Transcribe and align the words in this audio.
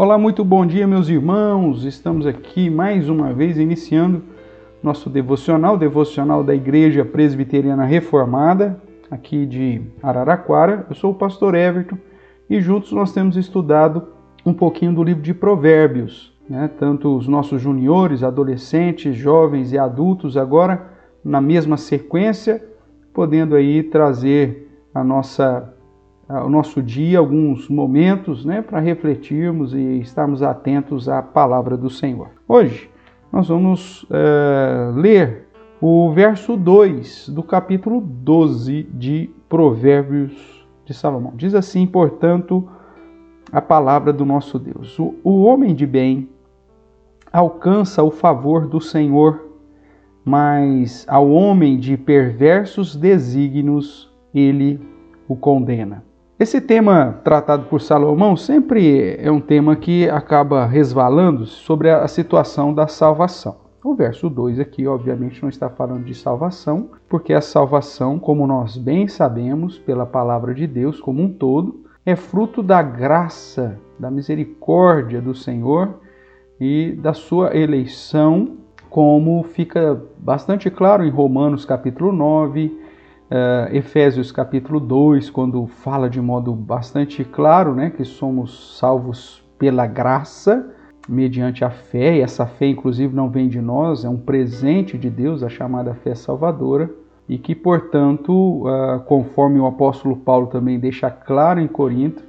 Olá, 0.00 0.16
muito 0.16 0.44
bom 0.44 0.64
dia, 0.64 0.86
meus 0.86 1.08
irmãos. 1.08 1.82
Estamos 1.82 2.24
aqui 2.24 2.70
mais 2.70 3.08
uma 3.08 3.32
vez 3.32 3.58
iniciando 3.58 4.22
nosso 4.80 5.10
devocional, 5.10 5.76
devocional 5.76 6.44
da 6.44 6.54
Igreja 6.54 7.04
Presbiteriana 7.04 7.84
Reformada, 7.84 8.80
aqui 9.10 9.44
de 9.44 9.82
Araraquara. 10.00 10.86
Eu 10.88 10.94
sou 10.94 11.10
o 11.10 11.14
pastor 11.16 11.56
Everton 11.56 11.98
e 12.48 12.60
juntos 12.60 12.92
nós 12.92 13.10
temos 13.10 13.36
estudado 13.36 14.06
um 14.46 14.54
pouquinho 14.54 14.94
do 14.94 15.02
livro 15.02 15.20
de 15.20 15.34
Provérbios, 15.34 16.32
né? 16.48 16.70
tanto 16.78 17.16
os 17.16 17.26
nossos 17.26 17.60
juniores, 17.60 18.22
adolescentes, 18.22 19.16
jovens 19.16 19.72
e 19.72 19.78
adultos, 19.78 20.36
agora 20.36 20.92
na 21.24 21.40
mesma 21.40 21.76
sequência, 21.76 22.64
podendo 23.12 23.56
aí 23.56 23.82
trazer 23.82 24.80
a 24.94 25.02
nossa 25.02 25.74
o 26.28 26.48
nosso 26.48 26.82
dia, 26.82 27.18
alguns 27.18 27.68
momentos 27.68 28.44
né, 28.44 28.60
para 28.60 28.80
refletirmos 28.80 29.72
e 29.72 30.00
estarmos 30.00 30.42
atentos 30.42 31.08
à 31.08 31.22
palavra 31.22 31.76
do 31.76 31.88
Senhor. 31.88 32.28
Hoje 32.46 32.90
nós 33.32 33.48
vamos 33.48 34.06
é, 34.10 34.92
ler 34.94 35.48
o 35.80 36.10
verso 36.12 36.56
2 36.56 37.30
do 37.30 37.42
capítulo 37.42 38.00
12 38.00 38.82
de 38.92 39.30
Provérbios 39.48 40.66
de 40.84 40.92
Salomão. 40.92 41.32
Diz 41.34 41.54
assim, 41.54 41.86
portanto, 41.86 42.68
a 43.50 43.62
palavra 43.62 44.12
do 44.12 44.26
nosso 44.26 44.58
Deus: 44.58 44.98
O, 44.98 45.14
o 45.24 45.42
homem 45.42 45.74
de 45.74 45.86
bem 45.86 46.28
alcança 47.32 48.02
o 48.02 48.10
favor 48.10 48.66
do 48.66 48.80
Senhor, 48.80 49.48
mas 50.24 51.06
ao 51.08 51.30
homem 51.30 51.78
de 51.78 51.96
perversos 51.96 52.94
desígnios 52.94 54.12
ele 54.34 54.78
o 55.26 55.36
condena. 55.36 56.07
Esse 56.40 56.60
tema 56.60 57.18
tratado 57.24 57.64
por 57.64 57.80
Salomão 57.80 58.36
sempre 58.36 59.16
é 59.18 59.28
um 59.28 59.40
tema 59.40 59.74
que 59.74 60.08
acaba 60.08 60.64
resvalando 60.66 61.44
sobre 61.46 61.90
a 61.90 62.06
situação 62.06 62.72
da 62.72 62.86
salvação. 62.86 63.56
O 63.82 63.92
verso 63.92 64.30
2 64.30 64.60
aqui, 64.60 64.86
obviamente, 64.86 65.42
não 65.42 65.48
está 65.48 65.68
falando 65.68 66.04
de 66.04 66.14
salvação, 66.14 66.90
porque 67.08 67.32
a 67.32 67.40
salvação, 67.40 68.20
como 68.20 68.46
nós 68.46 68.76
bem 68.76 69.08
sabemos 69.08 69.80
pela 69.80 70.06
palavra 70.06 70.54
de 70.54 70.64
Deus 70.64 71.00
como 71.00 71.20
um 71.20 71.28
todo, 71.28 71.84
é 72.06 72.14
fruto 72.14 72.62
da 72.62 72.82
graça, 72.82 73.76
da 73.98 74.08
misericórdia 74.08 75.20
do 75.20 75.34
Senhor 75.34 75.98
e 76.60 76.92
da 77.02 77.14
sua 77.14 77.56
eleição, 77.56 78.58
como 78.88 79.42
fica 79.42 80.00
bastante 80.16 80.70
claro 80.70 81.04
em 81.04 81.10
Romanos 81.10 81.64
capítulo 81.64 82.12
9, 82.12 82.78
Uh, 83.30 83.76
Efésios 83.76 84.32
capítulo 84.32 84.80
2, 84.80 85.28
quando 85.28 85.66
fala 85.66 86.08
de 86.08 86.18
modo 86.18 86.54
bastante 86.54 87.22
claro 87.24 87.74
né, 87.74 87.90
que 87.90 88.02
somos 88.02 88.78
salvos 88.78 89.44
pela 89.58 89.86
graça, 89.86 90.74
mediante 91.06 91.62
a 91.62 91.68
fé, 91.68 92.16
e 92.16 92.20
essa 92.22 92.46
fé, 92.46 92.68
inclusive, 92.68 93.14
não 93.14 93.28
vem 93.28 93.46
de 93.46 93.60
nós, 93.60 94.02
é 94.02 94.08
um 94.08 94.16
presente 94.16 94.96
de 94.96 95.10
Deus, 95.10 95.42
a 95.42 95.48
chamada 95.50 95.92
fé 95.92 96.14
salvadora, 96.14 96.90
e 97.28 97.36
que, 97.36 97.54
portanto, 97.54 98.62
uh, 98.66 99.00
conforme 99.04 99.60
o 99.60 99.66
apóstolo 99.66 100.16
Paulo 100.16 100.46
também 100.46 100.78
deixa 100.80 101.10
claro 101.10 101.60
em 101.60 101.68
Corinto, 101.68 102.22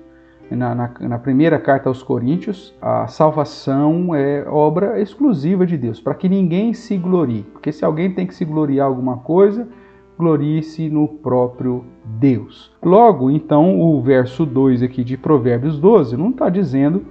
na, 0.51 0.75
na, 0.75 0.91
na 0.99 1.19
primeira 1.19 1.59
carta 1.59 1.87
aos 1.87 2.03
Coríntios, 2.03 2.75
a 2.81 3.07
salvação 3.07 4.13
é 4.13 4.45
obra 4.49 4.99
exclusiva 4.99 5.65
de 5.65 5.77
Deus, 5.77 6.01
para 6.01 6.15
que 6.15 6.27
ninguém 6.27 6.73
se 6.73 6.97
glorie, 6.97 7.43
porque 7.53 7.71
se 7.71 7.85
alguém 7.85 8.11
tem 8.13 8.27
que 8.27 8.35
se 8.35 8.43
gloriar 8.43 8.87
alguma 8.87 9.17
coisa, 9.17 9.65
glorie-se 10.19 10.89
no 10.89 11.07
próprio 11.07 11.85
Deus. 12.03 12.75
Logo, 12.83 13.31
então, 13.31 13.79
o 13.79 14.01
verso 14.01 14.45
2 14.45 14.83
aqui 14.83 15.01
de 15.01 15.15
Provérbios 15.15 15.79
12 15.79 16.17
não 16.17 16.31
está 16.31 16.49
dizendo 16.49 17.05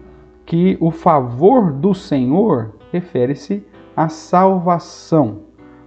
que 0.45 0.77
o 0.79 0.91
favor 0.91 1.73
do 1.73 1.95
Senhor 1.95 2.75
refere-se 2.93 3.65
à 3.97 4.11
salvação, 4.11 5.41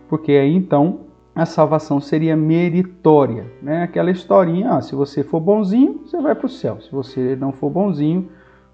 porque 0.10 0.32
aí 0.32 0.56
então 0.56 1.02
a 1.36 1.46
salvação 1.46 2.02
seria 2.02 2.36
meritória, 2.36 3.46
né? 3.62 3.84
Aquela 3.84 4.10
historinha, 4.10 4.72
ah, 4.72 4.82
se 4.82 4.96
você 4.96 5.24
for 5.24 5.40
bonzinho, 5.40 6.02
você 6.04 6.20
vai 6.20 6.34
para 6.34 6.48
o 6.48 6.50
céu, 6.50 6.82
se 6.82 6.92
você 6.92 7.36
não 7.36 7.52
for 7.52 7.70
bonzinho, 7.70 8.30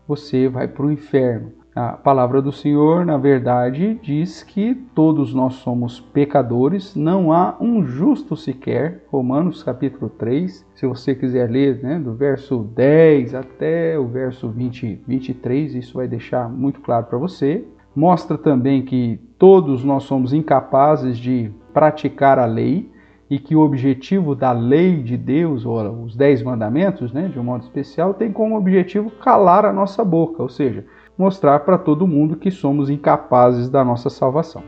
você 0.07 0.47
vai 0.47 0.68
para 0.68 0.86
o 0.86 0.91
inferno. 0.91 1.52
A 1.80 1.92
palavra 1.92 2.42
do 2.42 2.52
Senhor, 2.52 3.06
na 3.06 3.20
verdade, 3.20 4.00
diz 4.02 4.42
que 4.42 4.74
todos 4.96 5.32
nós 5.32 5.54
somos 5.58 6.00
pecadores, 6.00 6.96
não 6.96 7.32
há 7.32 7.56
um 7.62 7.86
justo 7.86 8.36
sequer. 8.36 9.04
Romanos 9.12 9.62
capítulo 9.62 10.10
3, 10.10 10.66
se 10.74 10.88
você 10.88 11.14
quiser 11.14 11.52
ler, 11.52 11.84
né, 11.84 12.00
do 12.00 12.16
verso 12.16 12.64
10 12.74 13.36
até 13.36 13.96
o 13.96 14.08
verso 14.08 14.50
20, 14.50 15.04
23, 15.08 15.76
isso 15.76 15.98
vai 15.98 16.08
deixar 16.08 16.50
muito 16.50 16.82
claro 16.82 17.06
para 17.06 17.20
você. 17.20 17.64
Mostra 17.96 18.40
também 18.40 18.84
que 18.84 19.20
todos 19.38 19.84
nós 19.84 20.02
somos 20.02 20.34
incapazes 20.34 21.16
de 21.16 21.52
praticar 21.72 22.40
a 22.40 22.46
lei 22.48 22.92
e 23.30 23.38
que 23.38 23.56
o 23.56 23.60
objetivo 23.60 24.34
da 24.34 24.52
lei 24.52 25.04
de 25.04 25.16
Deus, 25.16 25.64
ou 25.64 26.06
os 26.06 26.16
dez 26.16 26.42
mandamentos, 26.42 27.14
né, 27.14 27.28
de 27.28 27.38
um 27.38 27.44
modo 27.44 27.66
especial, 27.66 28.16
tem 28.16 28.32
como 28.32 28.58
objetivo 28.58 29.12
calar 29.12 29.64
a 29.64 29.72
nossa 29.72 30.04
boca, 30.04 30.42
ou 30.42 30.50
seja, 30.50 30.84
mostrar 31.18 31.62
para 31.62 31.78
todo 31.78 32.08
mundo 32.08 32.36
que 32.36 32.52
somos 32.52 32.90
incapazes 32.90 33.70
da 33.70 33.84
nossa 33.84 34.10
salvação. 34.10 34.64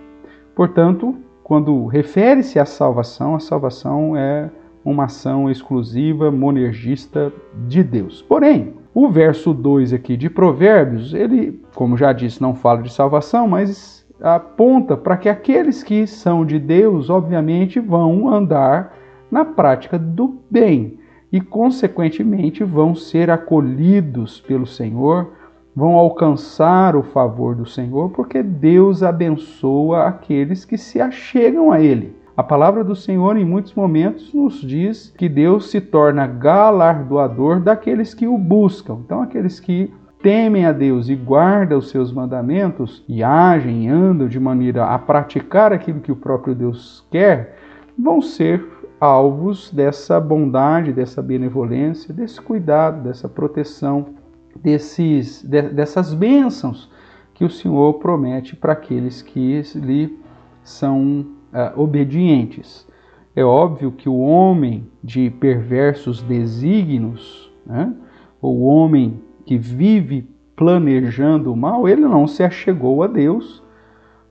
Portanto, 0.56 1.16
quando 1.44 1.86
refere-se 1.86 2.60
à 2.60 2.66
salvação, 2.66 3.36
a 3.36 3.40
salvação 3.40 4.16
é 4.16 4.50
uma 4.84 5.06
ação 5.06 5.50
exclusiva, 5.50 6.32
monergista 6.32 7.32
de 7.68 7.84
Deus. 7.84 8.22
Porém, 8.22 8.74
o 8.94 9.10
verso 9.10 9.54
2 9.54 9.94
aqui 9.94 10.18
de 10.18 10.30
Provérbios, 10.30 11.14
ele, 11.14 11.62
como 11.76 11.98
já 11.98 12.12
disse, 12.12 12.42
não 12.42 12.56
fala 12.56 12.82
de 12.82 12.92
salvação, 12.92 13.48
mas 13.48 14.06
aponta 14.22 14.98
para 14.98 15.18
que 15.18 15.30
aqueles 15.30 15.84
que 15.84 16.06
são 16.06 16.46
de 16.46 16.60
Deus, 16.60 17.10
obviamente, 17.10 17.80
vão 17.80 18.28
andar 18.28 18.94
na 19.32 19.46
prática 19.46 19.98
do 19.98 20.40
bem 20.50 21.00
e, 21.32 21.40
consequentemente, 21.40 22.64
vão 22.64 22.96
ser 22.96 23.30
acolhidos 23.30 24.42
pelo 24.42 24.66
Senhor 24.66 25.32
vão 25.76 25.94
alcançar 25.94 26.96
o 26.96 27.04
favor 27.04 27.56
do 27.56 27.66
Senhor, 27.66 28.10
porque 28.10 28.44
Deus 28.44 29.04
abençoa 29.04 30.04
aqueles 30.04 30.66
que 30.66 30.78
se 30.78 31.00
achegam 31.00 31.72
a 31.72 31.80
Ele. 31.80 32.16
A 32.36 32.44
palavra 32.44 32.84
do 32.84 32.96
Senhor, 32.96 33.36
em 33.38 33.44
muitos 33.44 33.74
momentos, 33.74 34.34
nos 34.34 34.62
diz 34.62 35.14
que 35.18 35.28
Deus 35.28 35.70
se 35.70 35.82
torna 35.82 36.26
galardoador 36.26 37.60
daqueles 37.60 38.14
que 38.14 38.28
o 38.28 38.38
buscam. 38.38 39.00
Então, 39.04 39.22
aqueles 39.22 39.60
que 39.60 39.94
temem 40.22 40.66
a 40.66 40.72
Deus 40.72 41.10
e 41.10 41.16
guardam 41.16 41.78
os 41.78 41.90
seus 41.90 42.12
mandamentos 42.12 43.04
e 43.08 43.24
agem, 43.24 43.86
e 43.86 43.88
andam 43.90 44.28
de 44.28 44.40
maneira 44.40 44.86
a 44.86 44.98
praticar 44.98 45.74
aquilo 45.74 46.00
que 46.00 46.12
o 46.12 46.16
próprio 46.16 46.56
Deus 46.56 47.06
quer, 47.12 47.58
vão 47.98 48.22
ser 48.22 48.66
alvos 49.00 49.72
dessa 49.72 50.20
bondade, 50.20 50.94
dessa 50.94 51.22
benevolência, 51.22 52.14
desse 52.14 52.42
cuidado, 52.42 53.04
dessa 53.04 53.30
proteção 53.30 54.08
desses, 54.62 55.44
de, 55.44 55.62
dessas 55.62 56.14
bênçãos 56.14 56.90
que 57.34 57.46
o 57.46 57.50
Senhor 57.50 57.94
promete 57.96 58.56
para 58.56 58.74
aqueles 58.74 59.22
que 59.22 59.62
lhe 59.76 60.20
são 60.64 61.26
uh, 61.54 61.82
obedientes. 61.82 62.88
É 63.36 63.44
óbvio 63.44 63.92
que 63.92 64.10
o 64.10 64.18
homem 64.18 64.88
de 65.04 65.30
perversos 65.30 66.22
desígnios, 66.22 67.52
né, 67.66 67.94
o 68.42 68.66
homem 68.66 69.22
que 69.46 69.58
vive 69.58 70.28
planejando 70.56 71.54
o 71.54 71.56
mal, 71.56 71.88
ele 71.88 72.02
não 72.02 72.28
se 72.28 72.44
achegou 72.44 73.02
a 73.02 73.08
Deus. 73.08 73.64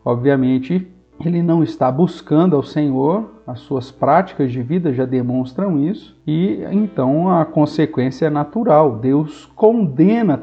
Obviamente, 0.05 0.87
ele 1.25 1.43
não 1.43 1.65
está 1.65 1.91
buscando 1.91 2.55
ao 2.55 2.63
Senhor, 2.63 3.43
as 3.47 3.61
suas 3.61 3.91
práticas 3.91 4.53
de 4.53 4.63
vida 4.63 4.93
já 4.93 5.05
demonstram 5.05 5.79
isso, 5.79 6.17
e 6.27 6.63
então 6.71 7.31
a 7.31 7.45
consequência 7.45 8.27
é 8.27 8.31
natural. 8.31 8.97
Deus 8.99 9.47
condena 9.57 10.39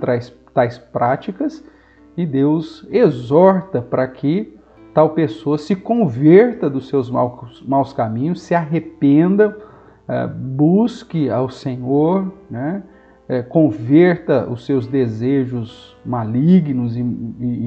tais, 0.53 0.77
práticas 0.91 1.63
e 2.17 2.25
Deus 2.25 2.85
exorta 2.89 3.81
para 3.81 4.07
que 4.07 4.53
tal 4.93 5.11
pessoa 5.11 5.57
se 5.57 5.75
converta 5.75 6.69
dos 6.69 6.87
seus 6.87 7.09
maus, 7.09 7.63
maus 7.65 7.93
caminhos, 7.93 8.41
se 8.41 8.53
arrependa, 8.53 9.57
eh, 10.07 10.27
busque 10.27 11.29
ao 11.29 11.49
Senhor, 11.49 12.31
né? 12.49 12.83
É, 13.27 13.41
converta 13.41 14.47
os 14.47 14.67
seus 14.67 14.85
desejos 14.85 15.97
malignos 16.05 16.95
e 16.95 17.01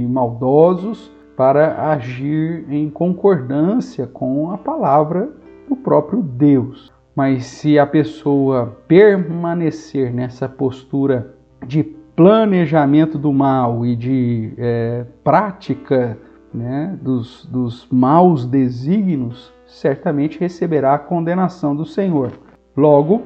maldosos 0.08 1.10
para 1.38 1.92
agir 1.92 2.66
em 2.68 2.90
concordância 2.90 4.08
com 4.08 4.50
a 4.50 4.58
palavra 4.58 5.30
do 5.68 5.76
próprio 5.76 6.20
Deus. 6.20 6.92
Mas 7.14 7.46
se 7.46 7.78
a 7.78 7.86
pessoa 7.86 8.76
permanecer 8.88 10.12
nessa 10.12 10.48
postura 10.48 11.36
de 11.64 11.84
planejamento 11.84 13.16
do 13.16 13.32
mal 13.32 13.86
e 13.86 13.94
de 13.94 14.52
é, 14.58 15.06
prática 15.22 16.18
né, 16.52 16.98
dos, 17.00 17.46
dos 17.46 17.86
maus 17.88 18.44
desígnios, 18.44 19.52
certamente 19.64 20.40
receberá 20.40 20.94
a 20.94 20.98
condenação 20.98 21.76
do 21.76 21.84
Senhor. 21.84 22.32
Logo, 22.76 23.22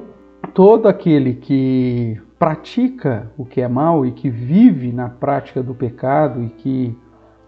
todo 0.53 0.87
aquele 0.87 1.33
que 1.33 2.21
pratica 2.37 3.31
o 3.37 3.45
que 3.45 3.61
é 3.61 3.67
mal 3.67 4.05
e 4.05 4.11
que 4.11 4.29
vive 4.29 4.91
na 4.91 5.09
prática 5.09 5.63
do 5.63 5.73
pecado 5.73 6.43
e 6.43 6.49
que, 6.49 6.95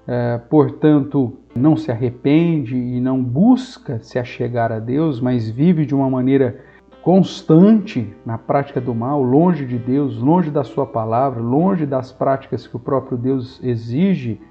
é, 0.08 0.38
portanto, 0.50 1.34
não 1.56 1.76
se 1.76 1.92
arrepende 1.92 2.76
e 2.76 3.00
não 3.00 3.24
busca 3.24 4.00
se 4.00 4.20
achegar 4.20 4.72
a 4.72 4.80
Deus, 4.80 5.20
mas 5.20 5.50
vive 5.50 5.86
de 5.86 5.96
uma 5.96 6.10
maneira 6.10 6.64
constante 7.02 8.14
na 8.26 8.38
prática 8.38 8.82
do 8.82 8.94
mal, 8.94 9.22
longe 9.22 9.66
de 9.66 9.78
Deus, 9.78 10.18
longe 10.18 10.50
da 10.50 10.64
Sua 10.64 10.86
palavra, 10.86 11.40
longe 11.40 11.86
das 11.86 12.12
práticas 12.12 12.66
que 12.66 12.76
o 12.76 12.80
próprio 12.80 13.18
Deus 13.18 13.60
exige 13.64 14.42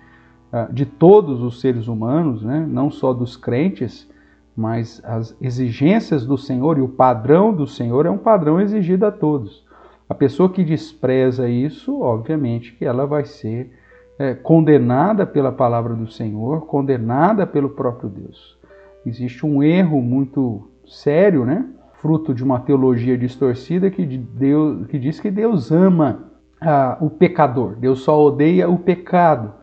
uh, 0.53 0.73
de 0.73 0.87
todos 0.87 1.43
os 1.43 1.61
seres 1.61 1.89
humanos, 1.89 2.45
né? 2.45 2.65
não 2.69 2.91
só 2.91 3.13
dos 3.13 3.37
crentes, 3.37 4.09
mas 4.57 5.03
as 5.05 5.37
exigências 5.41 6.25
do 6.25 6.39
Senhor 6.39 6.79
e 6.79 6.81
o 6.81 6.89
padrão 6.89 7.53
do 7.53 7.67
Senhor 7.67 8.07
é 8.07 8.11
um 8.11 8.19
padrão 8.19 8.61
exigido 8.61 9.05
a 9.05 9.11
todos. 9.11 9.65
A 10.09 10.15
pessoa 10.15 10.49
que 10.49 10.63
despreza 10.63 11.49
isso, 11.49 12.01
obviamente 12.01 12.73
que 12.73 12.85
ela 12.85 13.05
vai 13.05 13.25
ser 13.25 13.73
é, 14.19 14.35
condenada 14.35 15.27
pela 15.27 15.53
palavra 15.53 15.95
do 15.95 16.11
Senhor, 16.11 16.67
condenada 16.67 17.47
pelo 17.47 17.71
próprio 17.71 18.09
Deus. 18.09 18.57
Existe 19.05 19.45
um 19.45 19.63
erro 19.63 20.01
muito 20.01 20.69
sério, 20.87 21.45
né? 21.45 21.67
fruto 22.05 22.35
de 22.35 22.45
uma 22.45 22.61
teologia 22.61 23.17
distorcida 23.17 23.91
que, 23.91 24.05
Deus, 24.05 24.87
que 24.89 24.99
diz 24.99 25.19
que 25.19 25.31
Deus 25.31 25.73
ama 25.73 26.25
ah, 26.61 26.99
o 27.01 27.09
pecador, 27.09 27.77
Deus 27.77 28.01
só 28.03 28.23
odeia 28.23 28.69
o 28.69 28.79
pecado. 28.79 29.55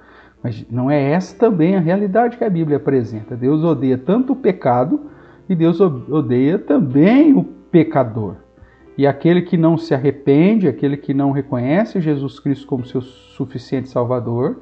Mas 0.41 0.65
não 0.71 0.89
é 0.89 0.99
essa 1.11 1.37
também 1.37 1.75
a 1.75 1.79
realidade 1.79 2.37
que 2.37 2.43
a 2.43 2.49
Bíblia 2.49 2.77
apresenta. 2.77 3.35
Deus 3.35 3.63
odeia 3.63 3.95
tanto 3.95 4.33
o 4.33 4.35
pecado 4.35 5.01
e 5.47 5.53
Deus 5.53 5.79
odeia 5.79 6.57
também 6.57 7.31
o 7.31 7.43
pecador. 7.43 8.37
E 9.01 9.07
aquele 9.07 9.41
que 9.41 9.57
não 9.57 9.79
se 9.79 9.95
arrepende, 9.95 10.67
aquele 10.67 10.95
que 10.95 11.11
não 11.11 11.31
reconhece 11.31 11.99
Jesus 11.99 12.39
Cristo 12.39 12.67
como 12.67 12.85
seu 12.85 13.01
suficiente 13.01 13.89
Salvador, 13.89 14.59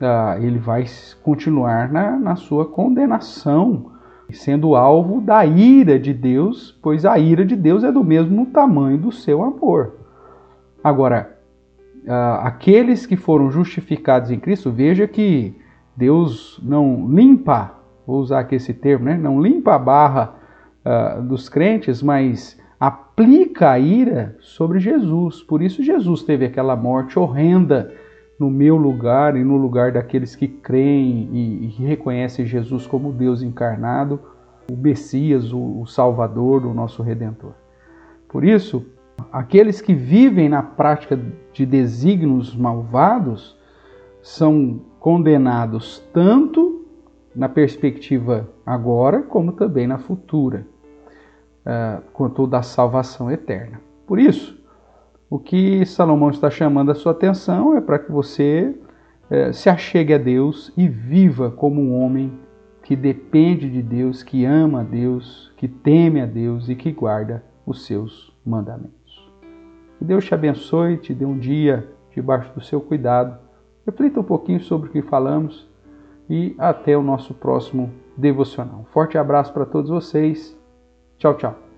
ah, 0.00 0.36
ele 0.40 0.60
vai 0.60 0.84
continuar 1.24 1.90
na, 1.90 2.16
na 2.16 2.36
sua 2.36 2.64
condenação, 2.64 3.90
sendo 4.30 4.76
alvo 4.76 5.20
da 5.20 5.44
ira 5.44 5.98
de 5.98 6.14
Deus, 6.14 6.70
pois 6.80 7.04
a 7.04 7.18
ira 7.18 7.44
de 7.44 7.56
Deus 7.56 7.82
é 7.82 7.90
do 7.90 8.04
mesmo 8.04 8.46
tamanho 8.46 8.96
do 8.96 9.10
seu 9.10 9.42
amor. 9.42 9.96
Agora, 10.84 11.36
ah, 12.06 12.42
aqueles 12.44 13.06
que 13.06 13.16
foram 13.16 13.50
justificados 13.50 14.30
em 14.30 14.38
Cristo, 14.38 14.70
veja 14.70 15.08
que 15.08 15.52
Deus 15.96 16.60
não 16.62 17.08
limpa, 17.10 17.74
vou 18.06 18.20
usar 18.20 18.38
aqui 18.38 18.54
esse 18.54 18.72
termo, 18.72 19.06
né? 19.06 19.18
não 19.18 19.42
limpa 19.42 19.74
a 19.74 19.78
barra 19.80 20.36
uh, 20.86 21.22
dos 21.22 21.48
crentes, 21.48 22.00
mas 22.00 22.56
aplica 23.20 23.72
a 23.72 23.78
ira 23.78 24.34
sobre 24.40 24.80
Jesus. 24.80 25.42
Por 25.42 25.60
isso 25.60 25.82
Jesus 25.82 26.22
teve 26.22 26.46
aquela 26.46 26.74
morte 26.74 27.18
horrenda 27.18 27.92
no 28.38 28.50
meu 28.50 28.76
lugar 28.76 29.36
e 29.36 29.44
no 29.44 29.58
lugar 29.58 29.92
daqueles 29.92 30.34
que 30.34 30.48
creem 30.48 31.28
e, 31.30 31.64
e 31.66 31.84
reconhecem 31.84 32.46
Jesus 32.46 32.86
como 32.86 33.12
Deus 33.12 33.42
encarnado, 33.42 34.18
o 34.72 34.74
Messias, 34.74 35.52
o, 35.52 35.82
o 35.82 35.86
Salvador, 35.86 36.64
o 36.64 36.72
nosso 36.72 37.02
Redentor. 37.02 37.52
Por 38.26 38.42
isso, 38.42 38.86
aqueles 39.30 39.82
que 39.82 39.92
vivem 39.92 40.48
na 40.48 40.62
prática 40.62 41.20
de 41.52 41.66
desígnios 41.66 42.56
malvados 42.56 43.54
são 44.22 44.80
condenados 44.98 46.02
tanto 46.10 46.86
na 47.36 47.50
perspectiva 47.50 48.48
agora 48.64 49.22
como 49.22 49.52
também 49.52 49.86
na 49.86 49.98
futura, 49.98 50.66
quanto 52.12 52.46
da 52.46 52.62
salvação 52.62 53.30
eterna. 53.30 53.80
Por 54.06 54.18
isso, 54.18 54.60
o 55.28 55.38
que 55.38 55.86
Salomão 55.86 56.30
está 56.30 56.50
chamando 56.50 56.90
a 56.90 56.94
sua 56.94 57.12
atenção 57.12 57.76
é 57.76 57.80
para 57.80 57.98
que 57.98 58.10
você 58.10 58.74
é, 59.30 59.52
se 59.52 59.70
achegue 59.70 60.12
a 60.12 60.18
Deus 60.18 60.72
e 60.76 60.88
viva 60.88 61.50
como 61.50 61.80
um 61.80 61.94
homem 61.94 62.32
que 62.82 62.96
depende 62.96 63.70
de 63.70 63.80
Deus, 63.80 64.24
que 64.24 64.44
ama 64.44 64.80
a 64.80 64.82
Deus, 64.82 65.52
que 65.56 65.68
teme 65.68 66.20
a 66.20 66.26
Deus 66.26 66.68
e 66.68 66.74
que 66.74 66.90
guarda 66.90 67.44
os 67.64 67.86
seus 67.86 68.36
mandamentos. 68.44 69.30
Que 69.98 70.04
Deus 70.04 70.24
te 70.24 70.34
abençoe, 70.34 70.96
te 70.96 71.14
dê 71.14 71.24
um 71.24 71.38
dia 71.38 71.88
debaixo 72.12 72.52
do 72.52 72.60
seu 72.60 72.80
cuidado. 72.80 73.38
Reflita 73.86 74.18
um 74.18 74.24
pouquinho 74.24 74.60
sobre 74.60 74.88
o 74.88 74.92
que 74.92 75.02
falamos 75.02 75.70
e 76.28 76.56
até 76.58 76.96
o 76.96 77.02
nosso 77.02 77.32
próximo 77.34 77.90
devocional. 78.16 78.84
Forte 78.92 79.16
abraço 79.16 79.52
para 79.52 79.66
todos 79.66 79.90
vocês. 79.90 80.59
Tchau, 81.20 81.34
tchau. 81.34 81.69